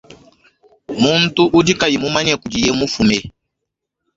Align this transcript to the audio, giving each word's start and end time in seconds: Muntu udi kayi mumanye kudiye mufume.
Muntu 1.03 1.41
udi 1.57 1.73
kayi 1.79 1.97
mumanye 2.03 2.33
kudiye 2.41 2.69
mufume. 2.79 3.17